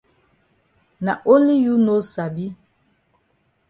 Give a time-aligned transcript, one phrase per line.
[1.05, 2.45] Na only you no sabi.